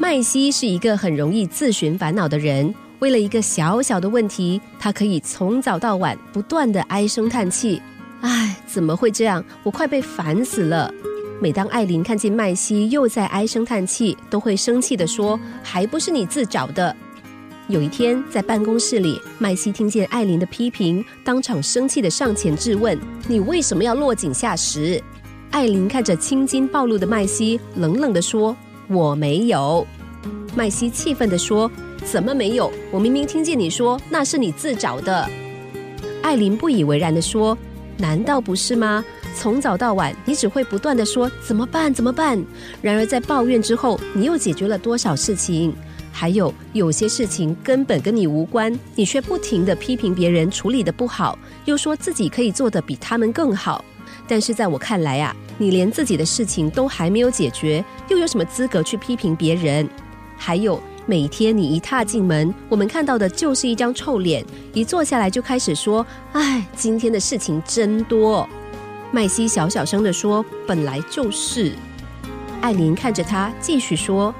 [0.00, 7.82] 麦西是一个很容易自寻烦恼的人，为了一个小小的问题，他可以从早到晚不断的唉声叹气。
[8.22, 9.44] 唉，怎么会这样？
[9.62, 10.90] 我快被烦死了。
[11.38, 16.96] 每当艾琳看见麦西又在唉声叹气，都会生气的说：“还不是你自找的。”
[17.68, 22.98] 有一天在办公室里，麦西听见艾琳的批评，当场生气的上前质问
[23.28, 24.98] ：“你为什么要落井下石？”
[25.52, 28.56] 艾琳看着青筋暴露的麦西，冷冷的说
[28.90, 29.86] ：“我没有。”
[30.54, 31.70] 麦西气愤的说
[32.04, 32.70] ：“怎么没有？
[32.90, 35.28] 我明明听见你说那是你自找的。”
[36.22, 37.56] 艾琳不以为然的说。
[37.96, 39.04] 难道不是吗？
[39.36, 42.42] 从早到晚，你只会不断的说怎么办怎么办。
[42.80, 45.74] 然而在抱怨之后，你又解决了多少事情？
[46.10, 53.84] 还有有些事情根本跟你无关，你却不停的批评别人处理的不好，又说自己可以做的比他们更好。
[54.26, 59.88] 但是在我看来啊，你连自己的事情都还没有解决，又有什么资格去批评别人？
[60.36, 60.80] 还有。
[61.06, 64.44] 每天你一踏进门，我们看到的就是一张臭脸。
[64.72, 68.48] 一坐下来就开始说：“哎，今天的事情真多。”
[69.10, 71.72] 麦西小小声地说：“本来就是。”
[72.60, 74.32] 艾琳看着他，继续说：“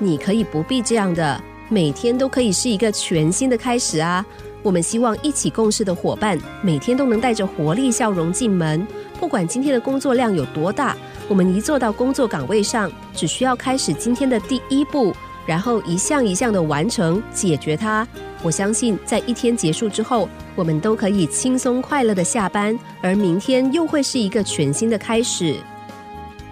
[0.00, 4.24] 你可以不必这样的，每天都可以是一个全新的开始啊！
[4.66, 8.84] 我们希望一起共事的伙伴，每天都能带着活力笑容进门。
[9.20, 10.96] 不管今天的工作量有多大，
[11.28, 15.14] 我们一坐到工作岗位上，只需要开始今天的第一步。”
[15.46, 18.04] 然后一项一项的完成解决它，
[18.42, 25.54] 我相信在一天结束之后，我们都可以轻松快乐的下班，而明天又会是一个全新的开始。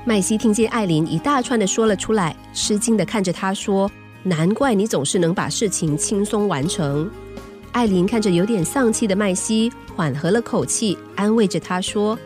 [0.05, 3.91] 麦西听见艾琳一大串的说了出来，吃惊的看着他说
[4.23, 7.11] ：“难怪你总是能把事情轻松完成。”
[7.75, 12.17] 艾琳看着有点丧气的麦西，缓和了口气，安慰着他说：“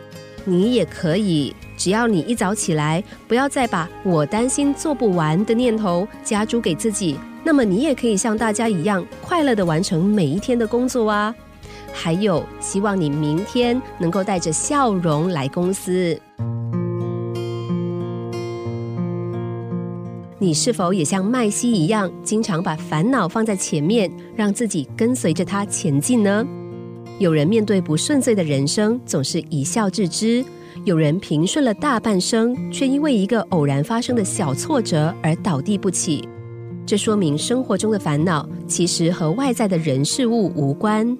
[0.45, 11.33] 你也可以。”只要你一早起来，不要再把我担心做不完的念头加诸给自己，那么你也可以像大家一样快乐的完成每一天的工作啊！
[11.91, 16.15] 还有，希望你明天能够带着笑容来公司。
[20.41, 26.47] 你是否也像麦西一样，经常把烦恼放在前面，让自己跟随着他前进呢？
[27.19, 30.43] 有人面对不顺遂的人生，总是一笑置之。
[30.85, 36.25] 有人平顺了大半生，却因为一个偶然发生的小挫折而倒地不起。
[36.85, 41.17] 这说明生活中的烦恼其实和外在的人事物无关。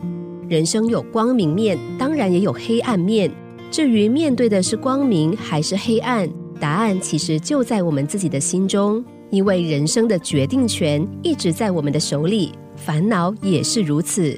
[0.48, 3.30] 人生有光明面，当然也有黑暗面。
[3.70, 6.28] 至于面对的是光明还是黑暗，
[6.60, 9.04] 答案其实就在我们自己的心中。
[9.32, 14.36] 因为人生的决定权一直在我们的手里，烦恼也是如此。